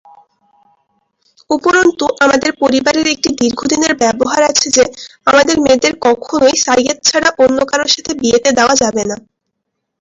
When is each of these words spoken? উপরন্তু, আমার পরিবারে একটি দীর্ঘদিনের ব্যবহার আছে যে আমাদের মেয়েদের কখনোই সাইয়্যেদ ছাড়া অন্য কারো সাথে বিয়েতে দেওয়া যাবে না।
উপরন্তু, 1.49 2.05
আমার 2.23 2.39
পরিবারে 2.61 2.99
একটি 3.15 3.29
দীর্ঘদিনের 3.41 3.93
ব্যবহার 4.01 4.41
আছে 4.51 4.67
যে 4.75 4.83
আমাদের 5.27 5.55
মেয়েদের 5.59 5.93
কখনোই 6.07 6.55
সাইয়্যেদ 6.65 6.97
ছাড়া 7.07 7.29
অন্য 7.43 7.57
কারো 7.69 7.85
সাথে 7.93 8.11
বিয়েতে 8.21 8.49
দেওয়া 8.57 8.75
যাবে 8.83 9.03
না। 9.09 9.15